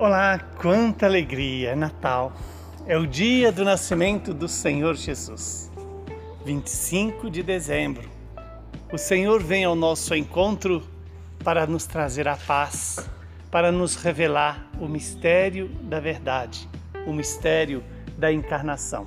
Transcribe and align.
Olá, 0.00 0.38
quanta 0.56 1.04
alegria! 1.04 1.72
É 1.72 1.74
Natal. 1.74 2.32
É 2.86 2.96
o 2.96 3.06
dia 3.06 3.52
do 3.52 3.62
nascimento 3.62 4.32
do 4.32 4.48
Senhor 4.48 4.94
Jesus. 4.94 5.70
25 6.42 7.28
de 7.28 7.42
dezembro. 7.42 8.08
O 8.90 8.96
Senhor 8.96 9.42
vem 9.42 9.62
ao 9.62 9.74
nosso 9.74 10.14
encontro 10.14 10.82
para 11.44 11.66
nos 11.66 11.84
trazer 11.84 12.26
a 12.28 12.34
paz, 12.34 13.10
para 13.50 13.70
nos 13.70 13.94
revelar 13.94 14.70
o 14.80 14.88
mistério 14.88 15.68
da 15.82 16.00
verdade, 16.00 16.66
o 17.06 17.12
mistério 17.12 17.84
da 18.16 18.32
encarnação. 18.32 19.04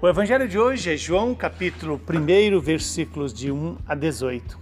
O 0.00 0.06
evangelho 0.06 0.46
de 0.46 0.56
hoje 0.56 0.94
é 0.94 0.96
João, 0.96 1.34
capítulo 1.34 2.00
1, 2.08 2.60
versículos 2.60 3.34
de 3.34 3.50
1 3.50 3.78
a 3.84 3.96
18. 3.96 4.56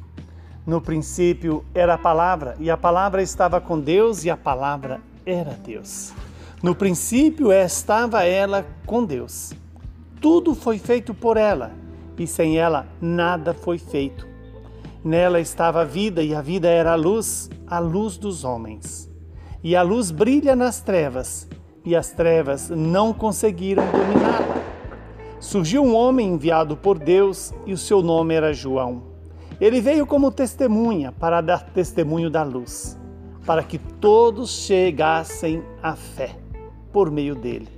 No 0.66 0.80
princípio 0.80 1.62
era 1.74 1.92
a 1.92 1.98
palavra, 1.98 2.56
e 2.58 2.70
a 2.70 2.78
palavra 2.78 3.20
estava 3.20 3.60
com 3.60 3.78
Deus, 3.78 4.24
e 4.24 4.30
a 4.30 4.38
palavra 4.38 5.02
era 5.26 5.52
Deus. 5.52 6.12
No 6.62 6.74
princípio 6.74 7.52
estava 7.52 8.24
ela 8.24 8.66
com 8.86 9.04
Deus. 9.04 9.52
Tudo 10.20 10.54
foi 10.54 10.78
feito 10.78 11.12
por 11.12 11.36
ela, 11.36 11.72
e 12.18 12.26
sem 12.26 12.58
ela 12.58 12.86
nada 13.00 13.52
foi 13.52 13.78
feito. 13.78 14.26
Nela 15.04 15.40
estava 15.40 15.82
a 15.82 15.84
vida, 15.84 16.22
e 16.22 16.34
a 16.34 16.40
vida 16.40 16.68
era 16.68 16.92
a 16.92 16.96
luz, 16.96 17.50
a 17.66 17.78
luz 17.78 18.16
dos 18.16 18.44
homens. 18.44 19.10
E 19.62 19.76
a 19.76 19.82
luz 19.82 20.10
brilha 20.10 20.56
nas 20.56 20.80
trevas, 20.80 21.46
e 21.84 21.94
as 21.94 22.10
trevas 22.10 22.70
não 22.70 23.12
conseguiram 23.12 23.84
dominá-la. 23.90 24.62
Surgiu 25.38 25.82
um 25.84 25.94
homem 25.94 26.28
enviado 26.28 26.76
por 26.76 26.98
Deus, 26.98 27.52
e 27.66 27.74
o 27.74 27.78
seu 27.78 28.00
nome 28.02 28.34
era 28.34 28.54
João. 28.54 29.02
Ele 29.60 29.82
veio 29.82 30.06
como 30.06 30.32
testemunha 30.32 31.12
para 31.12 31.42
dar 31.42 31.70
testemunho 31.70 32.30
da 32.30 32.42
luz 32.42 32.98
para 33.46 33.62
que 33.62 33.78
todos 33.78 34.50
chegassem 34.50 35.62
à 35.82 35.94
fé 35.94 36.36
por 36.92 37.10
meio 37.10 37.34
dele. 37.34 37.68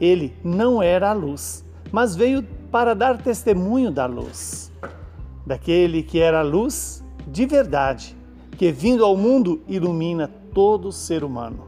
Ele 0.00 0.34
não 0.42 0.82
era 0.82 1.10
a 1.10 1.12
luz, 1.12 1.64
mas 1.90 2.16
veio 2.16 2.42
para 2.70 2.94
dar 2.94 3.18
testemunho 3.18 3.90
da 3.90 4.06
luz, 4.06 4.72
daquele 5.46 6.02
que 6.02 6.18
era 6.18 6.40
a 6.40 6.42
luz 6.42 7.04
de 7.26 7.46
verdade, 7.46 8.16
que 8.56 8.72
vindo 8.72 9.04
ao 9.04 9.16
mundo 9.16 9.62
ilumina 9.68 10.28
todo 10.54 10.90
ser 10.90 11.22
humano. 11.22 11.66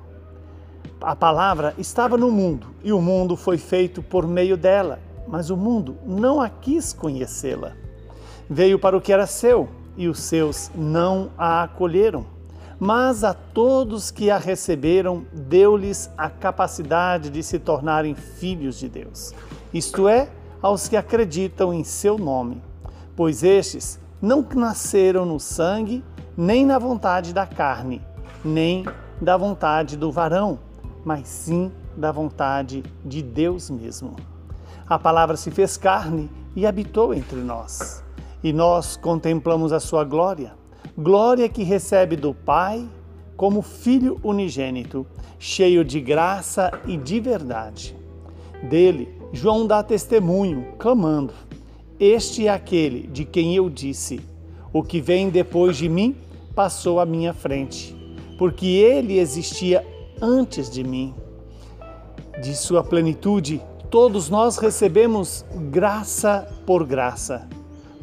A 1.00 1.14
palavra 1.14 1.74
estava 1.76 2.16
no 2.16 2.30
mundo 2.30 2.68
e 2.82 2.92
o 2.92 3.00
mundo 3.00 3.36
foi 3.36 3.58
feito 3.58 4.02
por 4.02 4.26
meio 4.26 4.56
dela, 4.56 5.00
mas 5.28 5.50
o 5.50 5.56
mundo 5.56 5.96
não 6.06 6.40
a 6.40 6.48
quis 6.48 6.92
conhecê-la. 6.92 7.72
Veio 8.48 8.78
para 8.78 8.96
o 8.96 9.00
que 9.00 9.12
era 9.12 9.26
seu 9.26 9.68
e 9.96 10.08
os 10.08 10.20
seus 10.20 10.70
não 10.74 11.30
a 11.36 11.62
acolheram 11.62 12.33
mas 12.84 13.24
a 13.24 13.32
todos 13.32 14.10
que 14.10 14.30
a 14.30 14.36
receberam, 14.36 15.24
deu-lhes 15.32 16.10
a 16.18 16.28
capacidade 16.28 17.30
de 17.30 17.42
se 17.42 17.58
tornarem 17.58 18.14
filhos 18.14 18.78
de 18.78 18.90
Deus, 18.90 19.32
isto 19.72 20.06
é, 20.06 20.28
aos 20.60 20.86
que 20.86 20.94
acreditam 20.94 21.72
em 21.72 21.82
seu 21.82 22.18
nome, 22.18 22.62
pois 23.16 23.42
estes 23.42 23.98
não 24.20 24.46
nasceram 24.55 25.24
no 25.24 25.40
sangue, 25.40 26.05
nem 26.36 26.66
na 26.66 26.78
vontade 26.78 27.32
da 27.32 27.46
carne, 27.46 28.02
nem 28.44 28.84
da 29.18 29.38
vontade 29.38 29.96
do 29.96 30.12
varão, 30.12 30.58
mas 31.02 31.27
sim 31.27 31.72
da 31.96 32.12
vontade 32.12 32.82
de 33.02 33.22
Deus 33.22 33.70
mesmo. 33.70 34.14
A 34.86 34.98
palavra 34.98 35.38
se 35.38 35.50
fez 35.50 35.78
carne 35.78 36.30
e 36.55 36.66
habitou 36.66 37.14
entre 37.14 37.38
nós, 37.38 38.05
e 38.42 38.52
nós 38.52 38.94
contemplamos 38.94 39.72
a 39.72 39.80
sua 39.80 40.05
glória 40.05 40.52
glória 40.96 41.48
que 41.48 41.62
recebe 41.62 42.16
do 42.16 42.32
Pai 42.32 42.88
como 43.36 43.62
Filho 43.62 44.20
unigênito, 44.22 45.04
cheio 45.38 45.84
de 45.84 46.00
graça 46.00 46.70
e 46.86 46.96
de 46.96 47.18
verdade. 47.18 47.96
Dele, 48.62 49.08
João 49.33 49.66
dá 49.66 49.83
testemunho, 49.83 50.68
clamando: 50.78 51.34
Este 51.98 52.46
é 52.46 52.50
aquele 52.50 53.08
de 53.08 53.24
quem 53.24 53.56
eu 53.56 53.68
disse: 53.68 54.20
O 54.72 54.83
que 54.83 55.00
vem 55.00 55.28
depois 55.28 55.77
de 55.77 55.88
mim 55.88 56.16
passou 56.54 57.00
à 57.00 57.04
minha 57.04 57.34
frente, 57.34 57.94
porque 58.38 58.66
ele 58.66 59.18
existia 59.18 59.84
antes 60.22 60.70
de 60.70 60.84
mim. 60.84 61.12
De 62.40 62.54
sua 62.56 62.83
plenitude, 62.83 63.60
todos 63.90 64.28
nós 64.28 64.58
recebemos 64.58 65.44
graça 65.70 66.48
por 66.64 66.84
graça, 66.84 67.48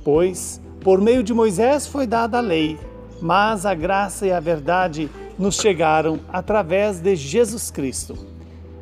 pois 0.04 0.62
por 0.84 1.00
meio 1.00 1.22
de 1.22 1.32
Moisés 1.32 1.86
foi 1.86 2.08
dada 2.08 2.40
a 2.40 2.42
lei, 2.42 2.80
mas 3.22 3.68
a 3.68 3.74
graça 3.74 4.26
e 4.26 4.32
a 4.32 4.40
verdade 4.40 5.10
nos 5.38 5.56
chegaram 5.56 6.20
através 6.34 7.00
de 7.00 7.16
Jesus 7.16 7.70
Cristo. 7.70 8.18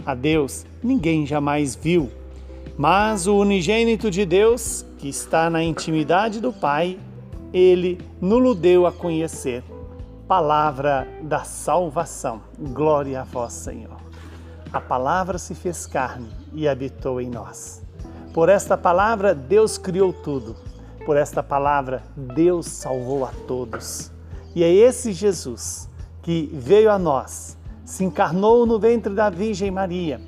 A 0.06 0.16
Deus 0.16 0.66
ninguém 0.82 1.26
jamais 1.26 1.76
viu, 1.76 2.10
mas 2.78 3.28
o 3.28 3.38
unigênito 3.38 4.10
de 4.10 4.26
Deus, 4.26 4.86
que 4.98 5.10
está 5.10 5.50
na 5.50 5.62
intimidade 5.62 6.40
do 6.40 6.54
Pai, 6.54 6.98
ele 7.52 7.98
nos 8.22 8.56
deu 8.58 8.88
a 8.88 8.94
conhecer. 8.94 9.62
Palavra 10.26 11.06
da 11.22 11.44
salvação. 11.44 12.42
Glória 12.58 13.22
a 13.22 13.24
vós, 13.24 13.52
Senhor. 13.52 13.98
A 14.72 14.80
palavra 14.80 15.38
se 15.38 15.54
fez 15.54 15.86
carne 15.86 16.30
e 16.54 16.68
habitou 16.68 17.20
em 17.20 17.30
nós. 17.30 17.84
Por 18.34 18.48
esta 18.48 18.78
palavra, 18.78 19.34
Deus 19.34 19.78
criou 19.78 20.14
tudo 20.14 20.56
por 21.06 21.18
esta 21.18 21.42
palavra, 21.42 22.04
Deus 22.16 22.66
salvou 22.66 23.26
a 23.26 23.32
todos. 23.48 24.12
E 24.56 24.64
é 24.64 24.72
esse 24.72 25.14
Jesus 25.14 25.90
que 26.22 26.50
veio 26.54 26.92
a 26.92 27.00
nós, 27.00 27.58
se 27.86 28.04
encarnou 28.04 28.66
no 28.66 28.80
ventre 28.80 29.14
da 29.14 29.30
Virgem 29.30 29.72
Maria, 29.72 30.22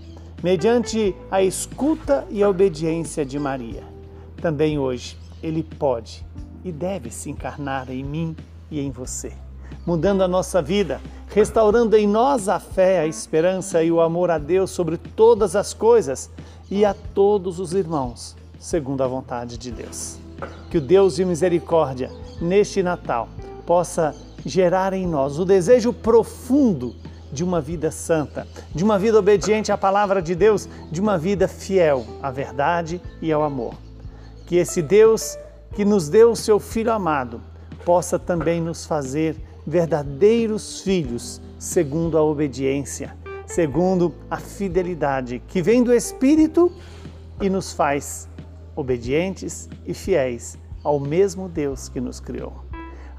mediante 0.44 1.16
a 1.30 1.44
escuta 1.44 2.26
e 2.30 2.42
a 2.42 2.50
obediência 2.50 3.26
de 3.26 3.38
Maria. 3.38 3.84
Também 4.42 4.80
hoje 4.80 5.18
ele 5.44 5.64
pode 5.64 6.26
e 6.64 6.72
deve 6.72 7.12
se 7.12 7.30
encarnar 7.30 7.90
em 7.90 8.04
mim 8.04 8.36
e 8.70 8.80
em 8.80 8.90
você, 8.90 9.34
mudando 9.86 10.24
a 10.24 10.28
nossa 10.28 10.62
vida, 10.62 11.02
restaurando 11.28 11.96
em 11.96 12.08
nós 12.08 12.50
a 12.50 12.60
fé, 12.60 13.00
a 13.00 13.08
esperança 13.08 13.84
e 13.84 13.92
o 13.92 14.02
amor 14.02 14.32
a 14.32 14.38
Deus 14.38 14.72
sobre 14.72 14.98
todas 14.98 15.56
as 15.56 15.74
coisas 15.74 16.30
e 16.70 16.86
a 16.86 16.94
todos 16.94 17.60
os 17.60 17.74
irmãos, 17.74 18.36
segundo 18.60 19.04
a 19.04 19.08
vontade 19.08 19.58
de 19.58 19.72
Deus. 19.72 20.21
Que 20.70 20.78
o 20.78 20.82
Deus 20.82 21.16
de 21.16 21.26
misericórdia, 21.26 22.10
neste 22.42 22.82
Natal, 22.82 23.30
possa 23.66 24.16
gerar 24.46 24.94
em 24.94 25.08
nós 25.08 25.40
o 25.40 25.46
desejo 25.46 25.94
profundo 25.94 26.96
de 27.32 27.44
uma 27.44 27.62
vida 27.62 27.92
santa, 27.92 28.48
de 28.74 28.84
uma 28.84 29.00
vida 29.00 29.18
obediente 29.18 29.72
à 29.72 29.78
palavra 29.78 30.22
de 30.22 30.36
Deus, 30.36 30.68
de 30.92 31.00
uma 31.00 31.18
vida 31.18 31.48
fiel 31.48 32.06
à 32.22 32.30
verdade 32.30 33.02
e 33.22 33.32
ao 33.32 33.44
amor. 33.44 33.76
Que 34.46 34.58
esse 34.58 34.82
Deus 34.82 35.38
que 35.74 35.86
nos 35.86 36.10
deu 36.10 36.32
o 36.32 36.36
seu 36.36 36.60
Filho 36.60 36.92
amado 36.92 37.42
possa 37.86 38.20
também 38.20 38.60
nos 38.60 38.86
fazer 38.86 39.36
verdadeiros 39.66 40.82
filhos, 40.82 41.42
segundo 41.58 42.18
a 42.18 42.24
obediência, 42.24 43.16
segundo 43.46 44.14
a 44.30 44.38
fidelidade 44.38 45.42
que 45.48 45.62
vem 45.62 45.84
do 45.84 45.94
Espírito 45.94 46.72
e 47.40 47.50
nos 47.50 47.72
faz 47.72 48.28
obedientes 48.82 49.70
e 49.86 49.94
fiéis 49.94 50.58
ao 50.84 51.00
mesmo 51.00 51.48
Deus 51.48 51.88
que 51.88 52.02
nos 52.02 52.20
criou. 52.20 52.54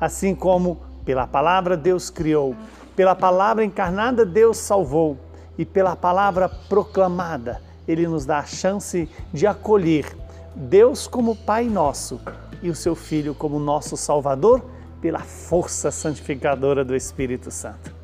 Assim 0.00 0.34
como 0.34 0.80
pela 1.04 1.26
palavra 1.26 1.76
Deus 1.76 2.10
criou, 2.10 2.54
pela 2.94 3.14
palavra 3.14 3.64
encarnada 3.64 4.24
Deus 4.24 4.58
salvou 4.58 5.16
e 5.56 5.64
pela 5.64 5.96
palavra 5.96 6.48
proclamada 6.48 7.60
Ele 7.86 8.06
nos 8.06 8.26
dá 8.26 8.38
a 8.38 8.44
chance 8.44 9.08
de 9.32 9.46
acolher 9.46 10.06
Deus 10.54 11.06
como 11.06 11.34
Pai 11.34 11.64
nosso 11.64 12.20
e 12.62 12.68
o 12.68 12.74
seu 12.74 12.94
Filho 12.94 13.34
como 13.34 13.58
nosso 13.58 13.96
Salvador 13.96 14.62
pela 15.00 15.20
força 15.20 15.90
santificadora 15.90 16.84
do 16.84 16.94
Espírito 16.94 17.50
Santo. 17.50 17.94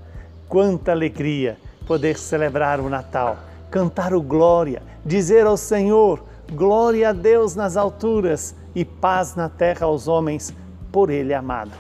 Quanta 0.49 0.91
alegria 0.91 1.59
poder 1.87 2.19
celebrar 2.19 2.81
o 2.81 2.89
Natal, 2.89 3.39
cantar 3.71 4.13
o 4.13 4.21
glória, 4.21 4.83
dizer 5.05 5.47
ao 5.47 5.57
Senhor: 5.57 6.25
Glória 6.53 7.11
a 7.11 7.13
Deus 7.13 7.55
nas 7.55 7.77
alturas 7.77 8.55
e 8.75 8.83
paz 8.83 9.35
na 9.35 9.51
terra 9.51 9.85
aos 9.85 10.09
homens, 10.09 10.55
por 10.91 11.11
Ele 11.11 11.35
amado. 11.35 11.73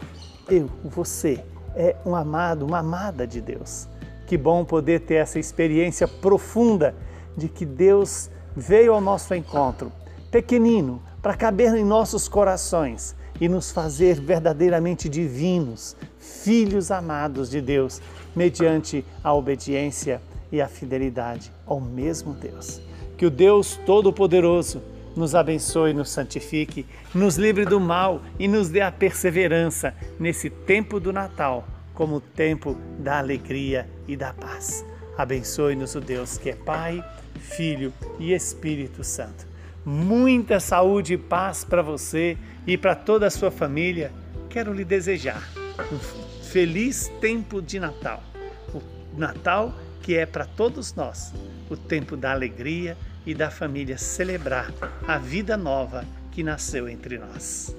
Eu, 0.47 0.69
você, 0.85 1.43
é 1.75 1.97
um 2.05 2.15
amado, 2.15 2.67
uma 2.67 2.81
amada 2.81 3.27
de 3.27 3.41
Deus. 3.41 3.89
Que 4.27 4.37
bom 4.37 4.67
poder 4.67 5.01
ter 5.01 5.15
essa 5.15 5.39
experiência 5.39 6.07
profunda 6.07 6.95
de 7.35 7.49
que 7.49 7.65
Deus 7.65 8.29
veio 8.55 8.93
ao 8.93 9.01
nosso 9.01 9.35
encontro, 9.35 9.91
pequenino, 10.31 11.03
para 11.23 11.35
caber 11.35 11.75
em 11.75 11.85
nossos 11.85 12.29
corações 12.29 13.17
e 13.41 13.49
nos 13.49 13.71
fazer 13.71 14.21
verdadeiramente 14.21 15.09
divinos, 15.09 15.97
filhos 16.19 16.91
amados 16.91 17.49
de 17.49 17.63
Deus, 17.63 18.03
mediante 18.37 19.03
a 19.25 19.33
obediência 19.33 20.21
e 20.51 20.61
a 20.61 20.69
fidelidade 20.69 21.53
ao 21.67 21.81
mesmo 21.81 22.35
Deus. 22.35 22.81
Que 23.17 23.27
o 23.27 23.31
Deus 23.31 23.79
Todo-Poderoso 23.85 24.83
nos 25.17 25.35
abençoe, 25.35 25.93
nos 25.93 26.11
santifique, 26.11 26.87
nos 27.15 27.37
livre 27.37 27.65
do 27.65 27.81
mal 27.81 28.23
e 28.39 28.47
nos 28.47 28.69
dê 28.69 28.81
a 28.81 28.93
perseverança 28.93 29.95
nesse 30.19 30.49
tempo 30.49 31.01
do 31.01 31.13
Natal, 31.13 31.67
como 31.93 32.21
tempo 32.21 32.77
da 33.01 33.19
alegria 33.19 33.89
e 34.07 34.17
da 34.17 34.33
paz. 34.33 34.85
Abençoe-nos 35.17 35.97
o 35.97 36.01
Deus 36.01 36.39
que 36.39 36.51
é 36.51 36.55
Pai, 36.55 37.05
Filho 37.35 37.93
e 38.21 38.33
Espírito 38.33 39.03
Santo. 39.03 39.47
Muita 39.85 40.61
saúde 40.61 41.15
e 41.15 41.19
paz 41.19 41.65
para 41.65 41.83
você 41.83 42.37
e 42.67 42.77
para 42.77 42.95
toda 42.95 43.27
a 43.27 43.31
sua 43.31 43.51
família. 43.51 44.13
Quero 44.49 44.73
lhe 44.73 44.85
desejar 44.85 45.43
um 45.93 45.99
feliz 46.45 47.11
tempo 47.21 47.61
de 47.61 47.81
Natal. 47.81 48.23
O 48.73 48.81
Natal 49.19 49.75
que 50.09 50.17
é 50.17 50.25
para 50.25 50.47
todos 50.47 50.95
nós 50.95 51.35
o 51.69 51.77
tempo 51.77 52.17
da 52.17 52.33
alegria 52.33 52.97
e 53.27 53.35
da 53.35 53.51
família 53.51 53.99
celebrar 53.99 54.73
a 55.07 55.19
vida 55.19 55.55
nova 55.55 56.03
que 56.33 56.43
nasceu 56.43 56.89
entre 56.89 57.19
nós. 57.19 57.77